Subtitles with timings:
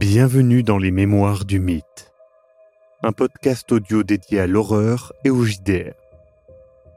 [0.00, 2.10] Bienvenue dans les Mémoires du Mythe,
[3.02, 5.92] un podcast audio dédié à l'horreur et au JDR.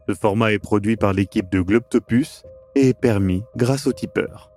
[0.07, 2.43] Ce format est produit par l'équipe de Globtopus
[2.75, 4.51] et est permis grâce au tipeur.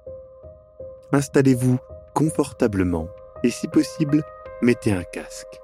[1.11, 1.79] Installez-vous
[2.15, 3.09] confortablement
[3.43, 4.23] et si possible,
[4.63, 5.61] mettez un casque.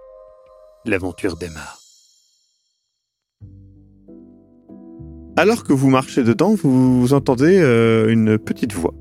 [0.84, 1.78] L'aventure démarre.
[5.36, 8.94] Alors que vous marchez dedans, vous entendez euh, une petite voix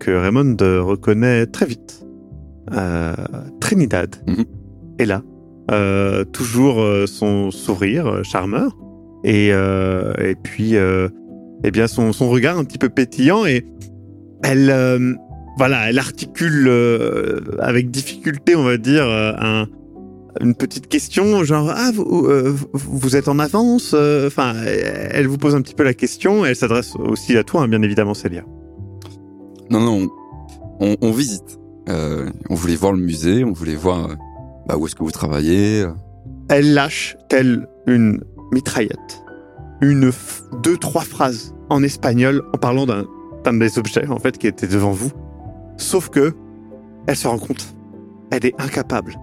[0.00, 2.03] que Raymond reconnaît très vite.
[2.72, 3.14] Euh,
[3.60, 4.44] Trinidad Mhm.
[4.98, 5.22] est là,
[5.70, 8.76] Euh, toujours euh, son sourire charmeur
[9.24, 13.64] et et puis eh bien son, son regard un petit peu pétillant et
[14.42, 15.16] elle
[15.56, 19.66] voilà elle articule euh, avec difficulté on va dire euh, un
[20.42, 23.94] une petite question genre ah vous, euh, vous- êtes en avance
[24.26, 27.62] enfin elle vous pose un petit peu la question et elle s'adresse aussi à toi
[27.62, 28.44] hein, bien évidemment Célia
[29.70, 30.08] Non, non,
[30.80, 31.58] on, on- on visite.
[31.88, 34.14] Euh, on voulait voir le musée, on voulait voir euh,
[34.66, 35.82] bah, où est-ce que vous travaillez.
[35.82, 35.90] euh.
[36.48, 39.22] elle lâche telle une mitraillette
[39.80, 40.10] une
[40.62, 43.04] deux trois phrases en espagnol en parlant d'un
[43.44, 45.10] d'un des objets en fait qui était devant vous
[45.76, 46.32] sauf que
[47.06, 47.74] elle se rend compte
[48.30, 49.14] elle est incapable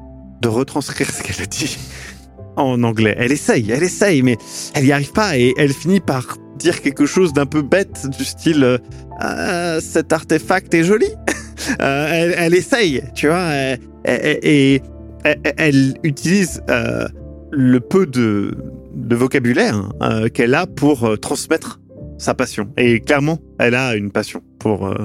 [0.42, 1.78] de retranscrire ce qu'elle a dit
[2.58, 4.38] en anglais elle essaye elle essaye mais
[4.76, 8.24] elle n'y arrive pas et elle finit par dire quelque chose d'un peu bête du
[8.26, 8.78] style euh,
[9.20, 11.08] Ah, cet artefact est joli
[11.82, 14.82] Euh, elle, elle essaye tu vois elle- elle- et
[15.24, 17.08] elle, elle utilise euh,
[17.52, 18.56] le peu de,
[18.96, 21.80] de vocabulaire euh, qu'elle a pour euh, transmettre
[22.18, 22.70] sa passion.
[22.78, 24.96] Et clairement, elle a une passion pour, euh,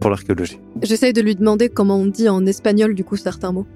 [0.00, 0.58] pour l'archéologie.
[0.82, 3.66] J'essaye de lui demander comment on dit en espagnol, du coup, certains mots.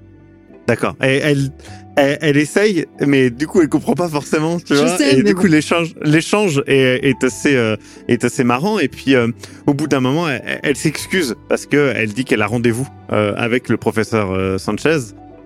[0.67, 0.95] D'accord.
[1.01, 1.49] Et elle,
[1.95, 4.97] elle, elle essaye, mais du coup, elle comprend pas forcément, tu Je vois.
[4.97, 5.41] sais, et du bon.
[5.41, 7.75] coup, l'échange, l'échange est, est assez, euh,
[8.09, 8.77] est assez marrant.
[8.77, 9.29] Et puis, euh,
[9.65, 13.33] au bout d'un moment, elle, elle s'excuse parce que elle dit qu'elle a rendez-vous euh,
[13.37, 14.97] avec le professeur euh, Sanchez.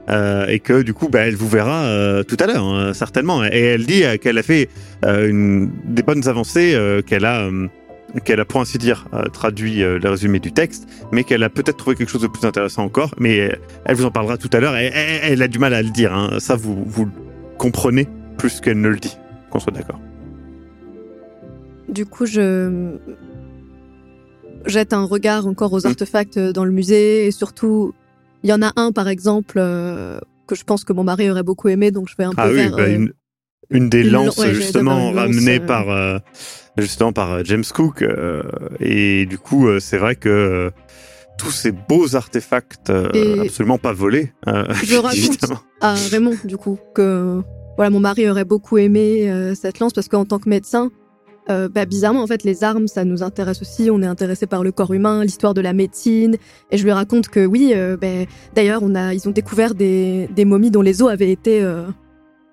[0.09, 3.45] euh, et que du coup, bah, elle vous verra euh, tout à l'heure, hein, certainement.
[3.45, 4.67] Et elle dit qu'elle a fait
[5.05, 7.67] euh, une, des bonnes avancées, euh, qu'elle a, euh,
[8.25, 11.49] qu'elle a pour ainsi dire euh, traduit euh, le résumé du texte, mais qu'elle a
[11.49, 13.13] peut-être trouvé quelque chose de plus intéressant encore.
[13.17, 13.55] Mais euh,
[13.85, 14.75] elle vous en parlera tout à l'heure.
[14.77, 14.91] et
[15.23, 16.13] Elle, a du mal à le dire.
[16.13, 16.39] hein.
[16.39, 17.09] Ça, vous, vous
[17.57, 18.07] comprenez
[18.37, 19.17] plus qu'elle ne le dit.
[19.49, 19.99] Qu'on soit d'accord.
[21.89, 22.97] Du coup, je
[24.65, 25.87] jette un regard encore aux Mm.
[25.87, 27.93] artefacts dans le musée et surtout,
[28.43, 31.43] il y en a un par exemple euh, que je pense que mon mari aurait
[31.43, 32.71] beaucoup aimé, donc je vais un peu Ah oui, vers.
[32.75, 33.13] bah, euh, une,
[33.69, 35.65] une des lances ouais, justement lance, ramenée euh.
[35.65, 36.19] par euh,
[36.77, 38.01] justement par euh, James Cook.
[38.01, 38.43] euh,
[38.79, 40.71] et du coup, c'est vrai que
[41.37, 47.41] tous ces beaux artefacts euh, absolument pas volés, Je raconte à Raymond, du coup, que
[47.77, 50.91] voilà, mon mari aurait beaucoup aimé cette lance parce qu'en tant que médecin,
[51.47, 53.89] bah, bizarrement, en fait, les armes, ça nous intéresse aussi.
[53.91, 56.37] On est intéressé par le corps humain, l'histoire de la médecine.
[56.69, 60.45] Et je lui raconte que oui, ben, d'ailleurs, on a, ils ont découvert des, des
[60.45, 61.65] momies dont les os avaient été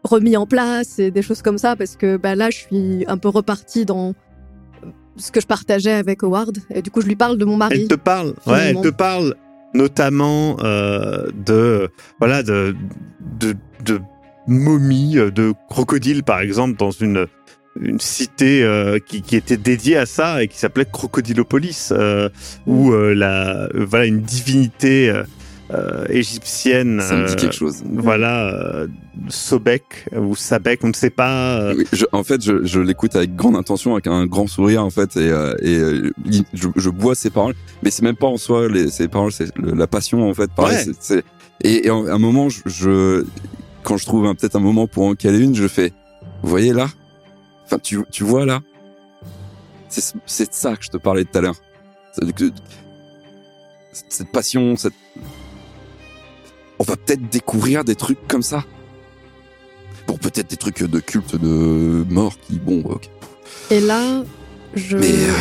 [0.09, 3.19] remis en place et des choses comme ça parce que bah, là, je suis un
[3.19, 4.15] peu repartie dans
[5.17, 6.59] ce que je partageais avec Howard.
[6.75, 7.83] Et du coup, je lui parle de mon mari.
[7.83, 9.35] Elle te parle, ouais, elle te parle
[9.75, 12.75] notamment euh, de voilà de
[13.39, 13.55] de,
[13.85, 14.01] de
[14.47, 17.27] momies, euh, de crocodiles par exemple dans une
[17.81, 22.29] une cité euh, qui, qui était dédiée à ça et qui s'appelait Crocodilopolis, euh,
[22.67, 25.13] où euh, la voilà une divinité
[25.73, 27.01] euh, égyptienne.
[27.03, 27.83] Ça me dit euh, quelque chose.
[27.85, 28.87] Voilà, euh,
[29.29, 31.61] Sobek ou Sabek, on ne sait pas.
[31.61, 34.85] euh, Oui, je- en fait, je, je l'écoute avec grande intention, avec un grand sourire,
[34.85, 35.79] en fait, et, euh, et
[36.55, 39.55] je, je bois ses paroles, mais c'est même pas en soi les, ses paroles, c'est
[39.57, 40.51] le- la passion, en fait.
[40.53, 40.85] Pareil, Ouais.
[40.85, 41.25] c'est- c'est-
[41.63, 43.25] et, et à un moment, je, je-
[43.83, 45.93] quand je trouve un- peut-être un moment pour en caler une, je fais,
[46.43, 46.89] vous voyez là?
[47.67, 48.61] Enfin, tu, tu vois là?
[49.91, 51.57] C'est de ça que je te parlais tout à l'heure.
[53.93, 54.93] Cette passion, cette...
[56.79, 58.65] On va peut-être découvrir des trucs comme ça.
[60.07, 63.11] Bon, peut-être des trucs de culte de mort qui, bon, ok.
[63.71, 64.23] Et là,
[64.75, 65.33] je Mais euh,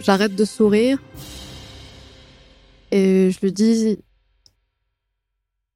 [0.00, 0.98] j'arrête de sourire
[2.90, 3.98] et je lui dis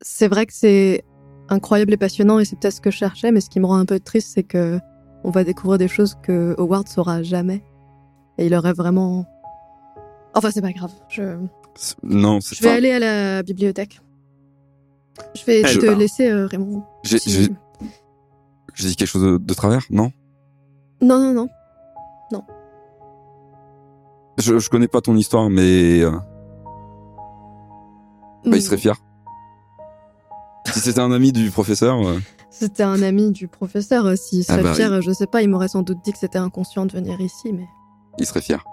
[0.00, 1.04] c'est vrai que c'est
[1.48, 3.76] incroyable et passionnant et c'est peut-être ce que je cherchais mais ce qui me rend
[3.76, 4.78] un peu triste c'est que
[5.22, 7.62] on va découvrir des choses que Howard saura jamais
[8.38, 9.26] et il aurait vraiment
[10.34, 11.36] enfin c'est pas grave je,
[12.02, 14.00] non, c'est je vais aller à la bibliothèque
[15.34, 15.96] je vais Elle te part.
[15.96, 17.49] laisser euh, Raymond J'ai Si-
[18.76, 20.11] dit quelque chose de, de travers, non?
[21.00, 21.49] Non non non
[24.38, 26.11] je, je connais pas ton histoire, mais euh,
[28.44, 28.96] bah, il serait fier.
[30.66, 32.19] Si c'était un ami du professeur, euh,
[32.50, 34.19] C'était un ami du professeur.
[34.19, 36.19] S'il serait Ah bah fier, euh, je sais pas, il m'aurait sans doute dit que
[36.19, 37.67] c'était inconscient de venir ici, mais.
[38.19, 38.64] il serait fier.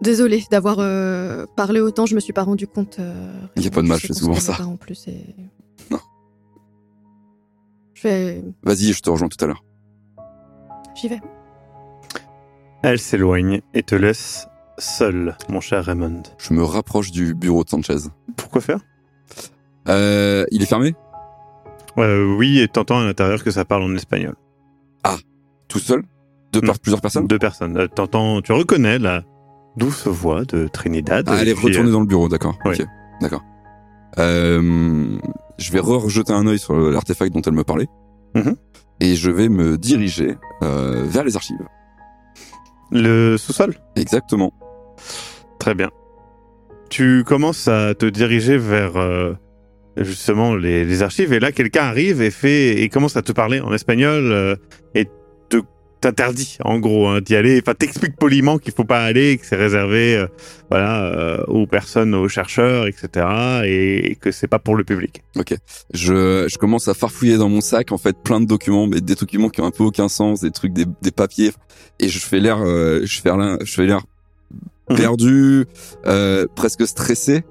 [0.00, 2.98] Désolée d'avoir euh, parlé autant, je me suis pas rendu compte.
[2.98, 4.54] euh, Il y a pas de mal, je fais souvent ça.
[4.54, 5.24] pas En plus, et...
[5.90, 5.98] Non.
[7.94, 9.64] Je vais, Vas-y, je te rejoins tout à l'heure.
[10.94, 11.20] j'y vais.
[12.82, 14.48] Elle s'éloigne et te laisse
[14.78, 16.22] seul, mon cher Raymond.
[16.38, 17.96] Je me rapproche du bureau de Sanchez.
[18.36, 18.80] Pourquoi faire?
[19.88, 20.94] Euh, il est fermé?
[21.96, 24.34] Euh, Oui, et t'entends à l'intérieur que ça parle en espagnol.
[25.68, 26.04] Tout seul?
[26.52, 26.66] Deux Non.
[26.68, 27.26] par plusieurs personnes?
[27.26, 27.88] Deux personnes.
[27.88, 29.24] T'entends, tu reconnais la
[29.76, 31.26] douce voix de Trinidad.
[31.28, 32.58] Ah, elle est retournée euh, dans le bureau, d'accord.
[32.64, 32.76] oui.
[32.80, 32.86] Ok,
[33.20, 33.42] d'accord.
[34.18, 35.18] Euh,
[35.58, 37.88] je vais re-rejeter un œil sur l'artefact dont elle me parlait.
[38.34, 38.56] Mhm.
[39.00, 41.56] Et je vais me diriger euh, vers les archives.
[42.90, 43.74] Le sous-sol?
[43.94, 44.52] Exactement.
[45.58, 45.90] Très bien.
[46.88, 48.96] Tu commences à te diriger vers
[49.96, 53.60] justement les, les archives et là quelqu'un arrive et fait et commence à te parler
[53.60, 54.56] en espagnol euh,
[54.94, 55.08] et
[56.00, 57.60] te t'interdit en gros hein, d'y aller.
[57.62, 60.26] Enfin t'explique poliment qu'il faut pas aller, que c'est réservé euh,
[60.70, 63.26] voilà euh, aux personnes, aux chercheurs, etc.
[63.64, 65.22] Et, que c'est pas pour le public.
[65.92, 69.14] Je, je commence à farfouiller dans mon sac, en fait, plein de documents, mais des
[69.14, 71.52] documents qui ont un peu aucun sens, des trucs, des, des papiers.
[72.00, 74.02] Et je fais l'air, euh, je fais l'air, je fais l'air
[74.90, 74.96] Mhm.
[74.96, 75.66] perdu,
[76.06, 77.44] euh, presque stressé.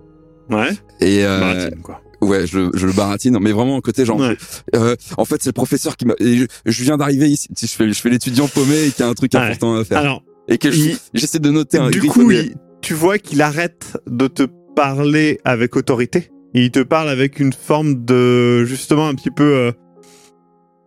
[0.49, 0.69] Ouais.
[1.01, 2.01] Et euh, Baratine, quoi.
[2.25, 4.37] Ouais, je, je le baratine, mais vraiment côté genre, Ouais.
[4.75, 6.15] euh, en fait, c'est le professeur qui m'a.
[6.19, 7.47] Je, je viens d'arriver ici.
[7.59, 9.39] Je fais, je fais l'étudiant paumé et qu'il y a un truc Ouais.
[9.39, 9.97] important à faire.
[9.99, 13.97] Alors et que je- j'essaie de noter un du coup, il- tu vois qu'il arrête
[14.07, 14.43] de te
[14.75, 16.29] parler avec autorité?
[16.53, 19.71] Il te parle avec une forme de, justement, un petit peu, euh,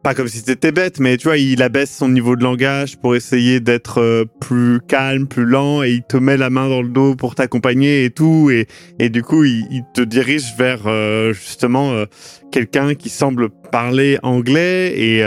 [0.03, 3.17] pas comme si t'étais bête, mais tu vois, il abaisse son niveau de langage pour
[3.17, 6.89] essayer d'être euh, plus calme, plus lent, et il te met la main dans le
[6.89, 8.67] dos pour t'accompagner et tout, et,
[8.99, 12.05] et du coup, il, te dirige vers, euh, justement, euh,
[12.53, 15.23] quelqu'un qui semble parler anglais, et,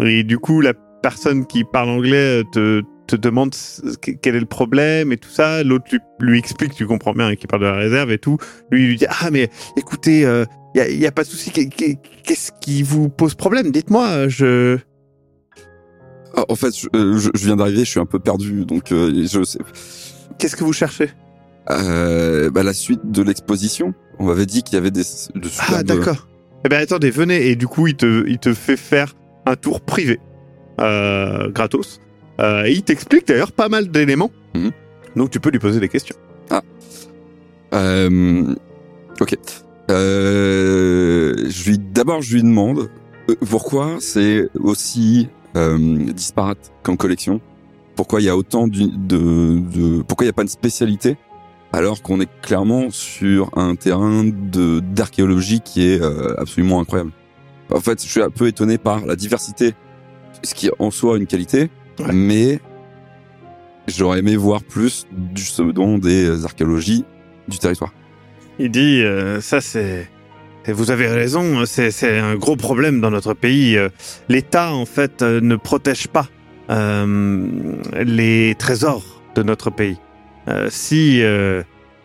[0.00, 3.54] et du coup, la personne qui parle anglais te, te demande
[4.02, 5.62] quel est le problème et tout ça.
[5.62, 8.36] L'autre lui, lui explique, tu comprends bien, hein, qu'il parle de la réserve et tout.
[8.70, 10.26] Lui, il lui dit Ah, mais écoutez,
[10.86, 11.50] il n'y a, pas de souci.
[11.50, 13.70] Qu'est- qu'est- Qu'est-ce qui vous pose problème?
[13.70, 14.78] Dites-moi, je.
[16.36, 18.92] Ah, en fait, je, euh, je- je viens d'arriver, je suis un peu perdu, donc
[18.92, 19.58] euh, je sais.
[20.38, 21.10] Qu'est-ce que vous cherchez?
[21.70, 23.94] Euh, bah, la suite de l'exposition.
[24.18, 25.02] On m'avait dit qu'il y avait des.
[25.34, 26.28] De Ah, d'accord.
[26.64, 27.48] Eh bien, attendez, venez.
[27.48, 29.14] Et du coup, il te, il te fait faire
[29.46, 30.20] un tour privé,
[30.80, 32.00] euh, gratos.
[32.40, 34.30] Et il t'explique d'ailleurs pas mal d'éléments.
[34.54, 34.70] Mhm.
[35.16, 36.16] Donc, tu peux lui poser des questions.
[37.74, 38.54] Euh,
[39.20, 39.36] ok.
[39.90, 42.90] Euh, je lui d'abord je lui demande
[43.30, 45.78] euh, pourquoi c'est aussi euh,
[46.12, 47.40] disparate comme collection?
[47.96, 51.16] Pourquoi il y a autant du- de, de pourquoi il n'y a pas une spécialité?
[51.72, 57.12] Alors qu'on est clairement sur un terrain de d'archéologie qui est euh, absolument incroyable.
[57.72, 59.74] En fait, je suis un peu étonné par la diversité,
[60.42, 62.12] ce qui est en soi une qualité, Ouais.
[62.14, 62.60] mais
[63.88, 65.42] j'aurais aimé voir plus du
[65.72, 67.04] dont des archéologies
[67.48, 67.92] du territoire.
[68.58, 70.08] Il dit, euh, ça c'est...
[70.66, 73.76] Vous avez raison, c'est c'est un gros problème dans notre pays.
[73.76, 73.88] Euh,
[74.28, 76.28] L'État, en fait, euh, ne protège pas
[76.68, 77.46] euh,
[78.02, 79.96] les trésors de notre pays.
[80.48, 81.62] Euh, si euh,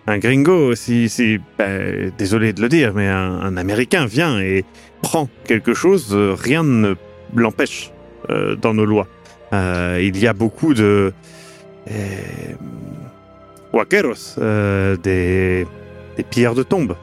[0.07, 4.63] un gringo, si, si ben, désolé de le dire, mais un, un Américain vient et
[5.01, 6.95] prend quelque chose, rien ne
[7.35, 7.91] l'empêche
[8.61, 9.07] dans nos lois.
[9.51, 11.11] Il y a beaucoup de...
[14.37, 15.67] Euh, des,
[16.17, 16.95] des pierres de tombe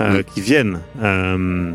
[0.00, 1.72] euh, qui viennent euh,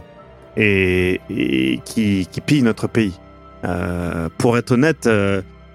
[0.58, 3.20] et, et qui, qui pillent notre pays.
[3.64, 5.10] Euh, pour être honnête,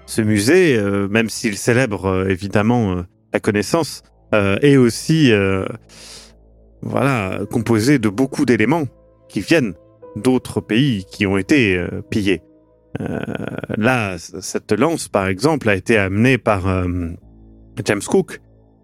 [0.05, 0.79] ce musée,
[1.09, 3.03] même s'il célèbre évidemment
[3.33, 4.03] la connaissance,
[4.33, 5.31] est aussi
[6.81, 8.85] voilà composé de beaucoup d'éléments
[9.27, 9.73] qui viennent
[10.15, 12.41] d'autres pays qui ont été pillés.
[12.99, 13.19] Euh,
[13.77, 17.09] là, cette lance, par exemple, a été amenée par euh,
[17.85, 18.41] James Cook,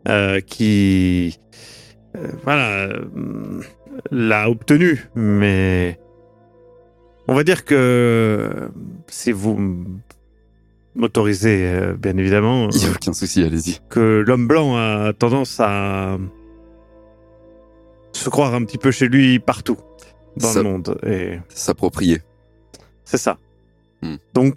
[0.07, 1.39] euh, qui
[2.43, 3.05] voilà euh,
[4.11, 5.99] l'a obtenu, mais
[7.27, 8.69] on va dire que
[9.07, 9.57] si vous
[10.95, 13.79] m'autorisez, euh, bien évidemment, Il n'y a aucun souci, allez-y.
[13.89, 16.17] que l'homme blanc a tendance à
[18.13, 19.77] se croire un petit peu chez lui partout
[20.37, 20.97] dans le monde.
[21.05, 22.21] Et S'approprier.
[23.03, 23.37] c'est ça.
[24.01, 24.15] Hmm.
[24.33, 24.55] Donc,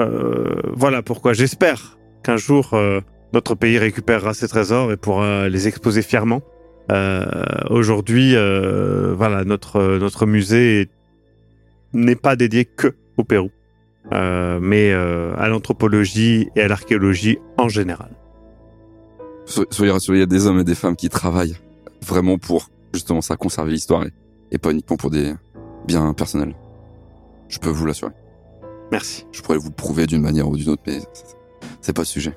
[0.00, 3.00] euh, voilà pourquoi j'espère qu'un jour euh,
[3.32, 6.42] notre pays récupérera ses trésors et pourra les exposer fièrement.
[6.92, 7.24] Euh,
[7.70, 10.90] Aujourd'hui, euh, voilà, notre notre musée est-
[11.92, 13.50] n'est pas dédié que au Pérou,
[14.12, 18.10] euh, mais euh, à l'anthropologie et à l'archéologie en général.
[19.46, 21.56] So- Soyez rassurés, il y a des hommes et des femmes qui travaillent
[22.02, 24.04] vraiment pour justement ça, conserver l'histoire
[24.50, 25.32] et, pas uniquement pour des
[25.86, 26.54] biens personnels.
[27.48, 28.12] Je peux vous l'assurer.
[28.92, 29.26] Merci.
[29.32, 30.98] Je pourrais vous le prouver d'une manière ou d'une autre, mais
[31.80, 32.36] c'est pas le sujet.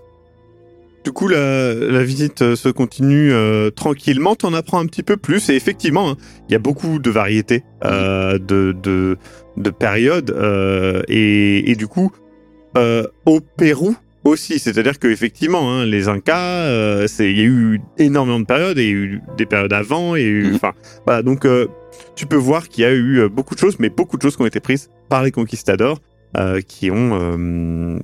[1.04, 4.36] Du coup, la, la visite euh, se continue euh, tranquillement.
[4.36, 5.50] T'en apprends un petit peu plus.
[5.50, 6.18] Et effectivement, hein,
[6.50, 9.18] il y a beaucoup de variétés euh, de, de,
[9.56, 10.32] de périodes.
[10.32, 12.12] euh, et, et du coup,
[13.25, 14.60] au Pérou aussi.
[14.60, 18.77] C'est-à-dire qu'effectivement, hein, les Incas, il y a eu énormément de périodes.
[18.77, 20.16] Il y a eu des périodes avant.
[20.16, 20.56] Et Mhm.
[20.56, 20.74] enfin,
[21.06, 21.22] voilà.
[21.22, 21.48] Donc,
[22.16, 24.42] tu peux voir qu'il y a eu beaucoup de choses, mais beaucoup de choses qui
[24.42, 26.00] ont été prises par les conquistadors.
[26.36, 28.00] Euh, qui ont euh,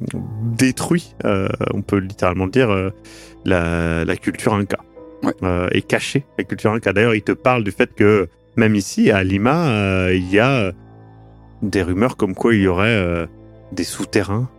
[0.58, 2.92] détruit, euh, on peut littéralement le dire,
[3.44, 4.78] la, la culture inca.
[5.24, 5.34] Ouais.
[5.72, 6.94] Et caché la culture inca.
[6.94, 10.72] D'ailleurs, il te parle du fait que même ici, à Lima, il y a
[11.62, 13.28] des rumeurs comme quoi il y aurait
[13.72, 14.50] des souterrains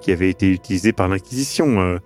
[0.00, 1.98] qui avaient été utilisés par l'Inquisition.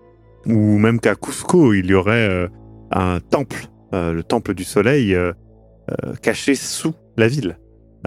[0.47, 2.49] ou même qu'à Cusco, il y aurait
[2.90, 5.16] un temple, le temple du soleil,
[6.23, 7.59] caché sous la ville.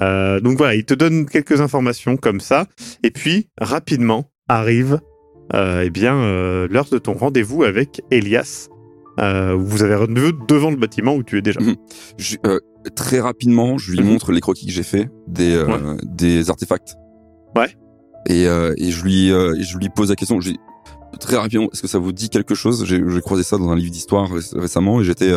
[0.02, 2.68] Euh, donc voilà, il te donne quelques informations comme ça.
[3.04, 5.00] Et puis, rapidement, arrive
[5.54, 8.68] euh, eh bien euh, l'heure de ton rendez-vous avec Elias.
[9.20, 11.60] Euh, vous avez rendez-vous devant le bâtiment où tu es déjà.
[11.62, 11.76] Mhm.
[12.18, 12.60] Je- euh,
[12.96, 14.08] très rapidement, je lui Mhm.
[14.08, 16.96] montre les croquis que j'ai fait des euh, des artefacts.
[17.56, 17.70] Ouais.
[18.28, 20.42] Et, euh, et je lui euh, je lui pose la question.
[20.42, 20.60] je dis,
[21.20, 22.84] très rapidement, est-ce que ça vous dit quelque chose?
[22.86, 25.32] J'ai j'ai croisé ça dans un livre d'histoire ré- récemment et j'étais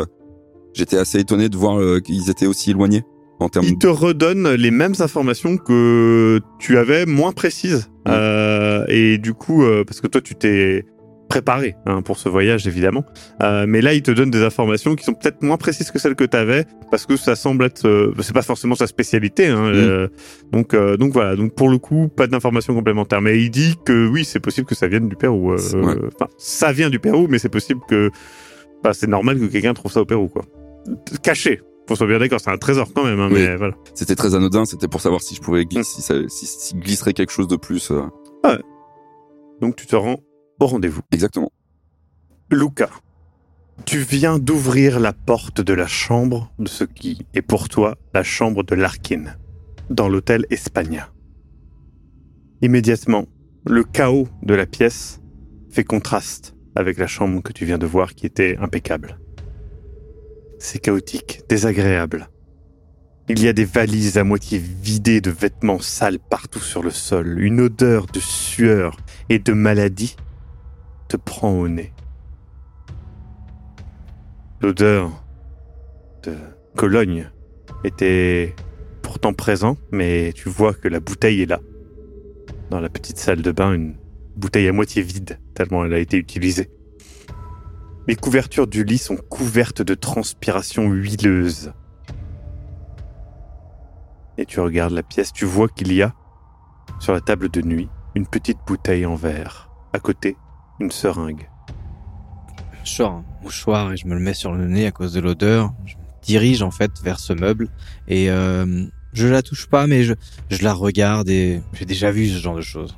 [0.73, 3.05] j'étais assez étonné de voir qu'ils étaient aussi éloignés
[3.41, 3.67] en termes.
[3.67, 7.91] Il te redonne les mêmes informations que tu avais, moins précises.
[8.09, 10.87] Euh, et du coup, euh, parce que toi, tu t'es
[11.29, 13.05] préparé hein, pour ce voyage, évidemment.
[13.43, 16.15] Euh, mais là, il te donne des informations qui sont peut-être moins précises que celles
[16.15, 18.13] que tu avais, parce que ça semble être...
[18.23, 19.47] c'est pas forcément sa spécialité.
[19.47, 20.09] Hein, euh,
[20.53, 23.21] donc, donc voilà, donc pour le coup, pas d'informations complémentaires.
[23.21, 25.53] Mais il dit que oui, c'est possible que ça vienne du Pérou.
[25.53, 25.59] Ouais.
[26.39, 28.11] Ça vient du Pérou, mais c'est possible que...
[28.83, 30.47] Enfin, c'est normal que quelqu'un trouve ça au Pérou, quoi.
[31.23, 31.61] Caché.
[31.89, 33.41] Qu'on soit bien d'accord, c'est un trésor quand même, hein, Oui.
[33.47, 33.75] mais voilà.
[33.95, 34.65] C'était très anodin.
[34.67, 37.57] C'était pour savoir si je pouvais glisser, si, ça, si, si glisserait quelque chose de
[37.57, 37.91] plus.
[37.91, 38.59] euh,
[39.63, 40.21] Donc tu te rends
[40.61, 41.01] au rendez-vous.
[41.13, 41.51] Exactement.
[42.51, 42.91] Luca,
[43.87, 48.23] tu viens d'ouvrir la porte de la chambre de ce qui est pour toi la
[48.23, 49.25] chambre de Larkin,
[49.89, 51.09] dans l'hôtel Espagna.
[52.61, 53.27] Immédiatement,
[53.67, 55.21] le chaos de la pièce
[55.71, 59.19] fait contraste avec la chambre que tu viens de voir qui était impeccable.
[60.59, 62.29] C'est chaotique, désagréable.
[63.29, 67.41] Il y a des valises à moitié vidées de vêtements sales partout sur le sol,
[67.41, 68.97] une odeur de sueur
[69.29, 70.17] et de maladie
[71.09, 71.93] te prend au nez.
[74.61, 75.25] L'odeur
[76.25, 76.35] de
[76.75, 77.31] Cologne
[77.85, 78.55] était
[79.03, 81.61] pourtant présente, mais tu vois que la bouteille est là.
[82.71, 83.95] Dans la petite salle de bain, une
[84.37, 86.71] bouteille à moitié vide, tellement elle a été utilisée.
[88.09, 91.75] Les couvertures du lit sont couvertes de transpiration huileuse.
[94.39, 96.15] Et tu regardes la pièce, tu vois qu'il y a,
[97.01, 99.69] sur la table de nuit, une petite bouteille en verre.
[99.93, 100.39] À côté,
[100.81, 101.51] une seringue.
[102.83, 105.21] Je sors un mouchoir et je me le mets sur le nez à cause de
[105.21, 105.75] l'odeur.
[105.85, 107.69] Je me dirige en fait vers ce meuble
[108.07, 110.15] et euh, je la touche pas, mais je,
[110.49, 112.97] je la regarde et j'ai déjà vu ce genre de choses.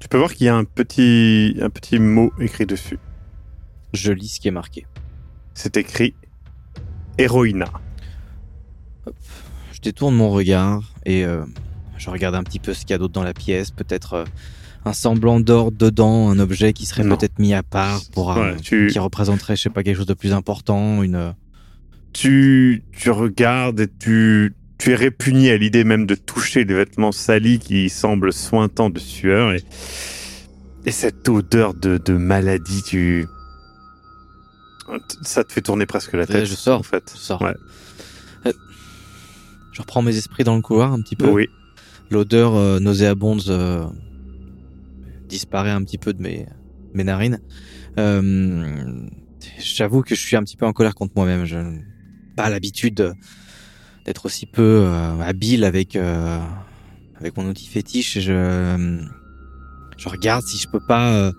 [0.00, 2.98] Tu peux voir qu'il y a un petit, un petit mot écrit dessus.
[3.96, 4.86] Je lis ce qui est marqué.
[5.54, 6.14] C'est écrit
[7.18, 7.66] Héroïna.
[9.72, 11.44] Je détourne mon regard et euh,
[11.96, 13.70] je regarde un petit peu ce qu'il y a d'autre dans la pièce.
[13.70, 14.24] Peut-être euh,
[14.84, 18.88] un semblant d'ordre dedans, un objet qui serait peut-être mis à part pour Ouais, tu,
[18.88, 21.14] qui représenterait, je sais pas, quelque chose de plus important, une.
[21.16, 21.32] euh,
[22.12, 27.12] tu, tu regardes et tu, tu es répugné à l'idée même de toucher les vêtements
[27.12, 29.62] salis qui semblent sointants de sueur et,
[30.86, 33.26] et cette odeur de, de maladie, tu,
[35.22, 36.44] ça te fait tourner presque la tête.
[36.46, 37.12] je sors, en fait.
[37.14, 37.42] je sors.
[37.42, 37.54] Ouais.
[38.46, 38.52] Euh,
[39.72, 41.28] Je reprends mes esprits dans le couloir un petit peu.
[41.28, 41.48] Oui.
[42.10, 43.84] L'odeur euh, nauséabonde euh,
[45.28, 46.46] disparaît un petit peu de mes,
[46.94, 47.40] mes narines.
[47.98, 49.06] Euh,
[49.58, 51.44] J'avoue que je suis un petit peu en colère contre moi-même.
[51.44, 51.84] Je n'ai
[52.36, 53.14] pas l'habitude
[54.04, 54.86] d'être aussi peu
[55.22, 56.40] habile avec euh,
[57.18, 58.18] avec mon outil fétiche.
[58.18, 58.98] Je
[59.96, 61.32] je regarde si je peux pas euh,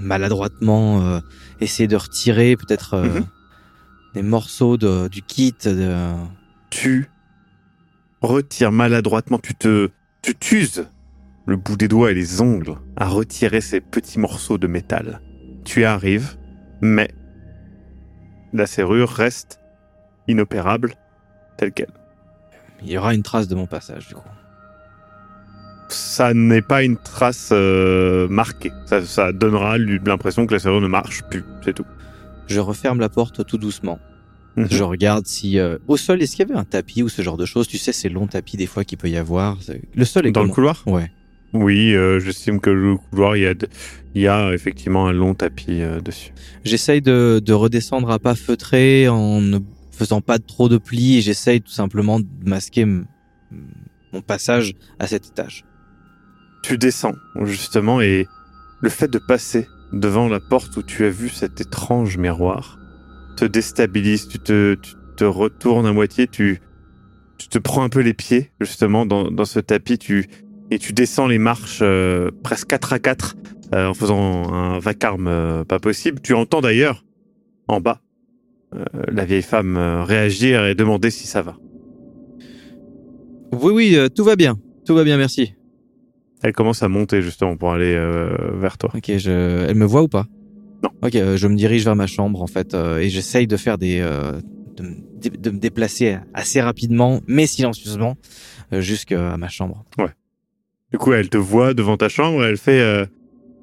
[0.00, 1.20] maladroitement euh,
[1.60, 3.24] essayer de retirer peut-être euh, Mhm.
[4.14, 5.54] des morceaux de, du kit.
[5.64, 6.14] De...
[6.70, 7.08] tu
[8.22, 9.90] retires maladroitement, tu te,
[10.22, 10.88] tu t'uses
[11.46, 15.20] le bout des doigts et les ongles à retirer ces petits morceaux de métal.
[15.64, 16.36] Tu arrives,
[16.80, 17.08] mais
[18.52, 19.60] la serrure reste
[20.28, 20.94] inopérable
[21.56, 21.92] telle qu'elle.
[22.82, 24.28] Il y aura une trace de mon passage du coup.
[25.88, 28.72] Ça n'est pas une trace euh, marquée.
[28.86, 31.84] Ça, ça donnera l'impression que la serrure ne marche plus, c'est tout.
[32.48, 33.98] Je referme la porte tout doucement.
[34.56, 34.68] Mhm.
[34.70, 37.36] Je regarde si euh, au sol est-ce qu'il y avait un tapis ou ce genre
[37.36, 37.68] de choses?
[37.68, 39.58] Tu sais ces longs tapis des fois qu'il peut y avoir.
[39.94, 40.82] Le sol est Dans le couloir?
[40.86, 41.10] Ouais.
[41.52, 43.68] Oui, euh, j'estime que le couloir, il y a, de-
[44.14, 46.32] il y a effectivement un long tapis dessus.
[46.64, 49.58] J'essaye de, de redescendre à pas feutré en ne
[49.92, 55.26] faisant pas trop de plis et j'essaye tout simplement de masquer mon passage à cet
[55.26, 55.64] étage.
[56.66, 58.26] Tu descends, justement, et
[58.80, 62.80] le fait de passer devant la porte où tu as vu cet étrange miroir
[63.36, 64.26] te déstabilise.
[64.26, 66.60] Tu te, tu te retournes à moitié, tu,
[67.38, 70.26] tu te prends un peu les pieds, justement, dans, dans ce tapis, tu,
[70.72, 73.36] et tu descends les marches euh, presque 4 à 4
[73.72, 76.20] euh, en faisant un vacarme euh, pas possible.
[76.20, 77.04] Tu entends d'ailleurs,
[77.68, 78.00] en bas,
[79.06, 81.56] la vieille femme réagir et demander si ça va.
[83.52, 84.58] Oui, oui, tout va bien.
[84.84, 85.55] Tout va bien, merci.
[86.46, 88.92] Elle commence à monter, justement, pour aller euh, vers toi.
[88.94, 89.66] Ok, je...
[89.68, 90.26] elle me voit ou pas?
[90.84, 90.90] Non.
[91.02, 93.78] Ok, euh, je me dirige vers ma chambre en fait euh, et j'essaye de faire
[93.78, 98.16] des, de, me dé- de me déplacer assez rapidement, mais silencieusement,
[98.70, 99.84] jusqu'à ma chambre.
[100.92, 102.80] Du coup, elle te voit devant ta chambre, elle fait.
[102.80, 103.04] euh,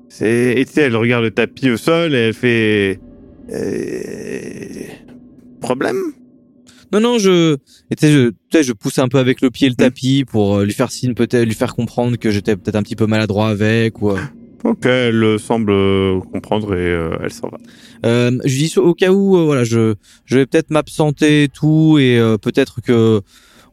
[0.09, 2.99] c'est, et tu sais, elle regarde le tapis au sol et elle fait.
[3.49, 4.83] euh,
[5.61, 5.95] problème?
[6.93, 7.55] Non, non, je,
[7.91, 10.23] et tu sais, je, tu sais, je pousse un peu avec le pied le tapis
[10.25, 13.07] pour euh, lui faire signe, peut-être, lui faire comprendre que j'étais peut-être un petit peu
[13.07, 14.11] maladroit avec ou.
[14.11, 14.19] euh,
[14.63, 15.73] Ok, elle euh, semble
[16.31, 17.57] comprendre et euh, elle s'en va.
[18.05, 19.95] Euh, je dis au cas où, euh, voilà, je,
[20.25, 23.21] je vais peut-être m'absenter et tout, et euh, peut-être que,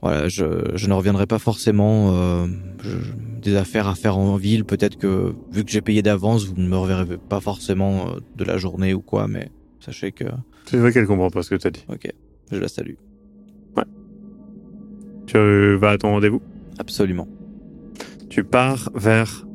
[0.03, 2.17] voilà, je, je ne reviendrai pas forcément.
[2.17, 2.47] euh,
[2.83, 2.97] je-
[3.41, 6.69] des affaires à faire en ville, peut-être que vu que j'ai payé d'avance, vous ne
[6.69, 9.49] me reverrez pas forcément de la journée ou quoi, mais
[9.83, 10.25] sachez que,
[10.67, 11.85] C'est vrai qu'elle comprend pas ce que tu as dit.
[11.89, 12.11] ok,
[12.53, 12.97] je la salue,
[15.31, 16.43] Tu euh, vas à ton rendez-vous?
[16.81, 17.29] Absolument.
[18.29, 19.47] Tu pars vers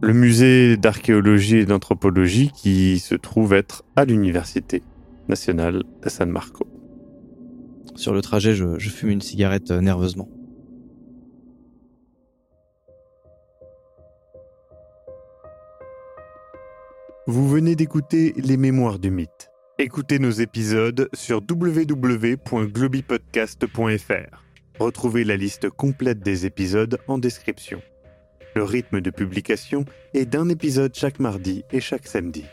[0.00, 4.82] le musée d'archéologie et d'anthropologie qui se trouve être à l'Université
[5.28, 6.66] nationale de San Marco.
[7.96, 10.30] Sur le trajet, je, je fume une cigarette euh, nerveusement.
[17.26, 19.50] Vous venez d'écouter Les Mémoires du Mythe.
[19.78, 24.42] Écoutez nos épisodes sur www.globipodcast.fr.
[24.82, 27.80] Retrouvez la liste complète des épisodes en description.
[28.56, 32.44] Le rythme de publication est d'un épisode chaque mardi et chaque samedi.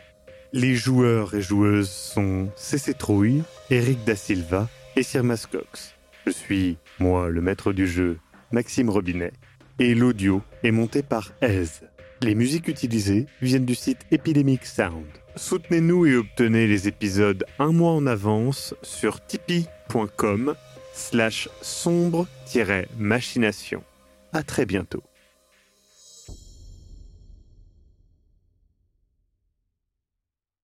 [0.52, 5.96] Les joueurs et joueuses sont CC Trouille, Eric Da Silva et Sirmas Cox.
[6.24, 8.20] Je suis, moi, le maître du jeu,
[8.52, 9.32] Maxime Robinet,
[9.80, 11.82] et l'audio est monté par Aise.
[12.22, 15.06] Les musiques utilisées viennent du site Epidemic Sound.
[15.34, 20.54] Soutenez-nous et obtenez les épisodes un mois en avance sur tipeee.com
[21.00, 23.82] slash sombre-machination.
[24.32, 25.02] À très bientôt.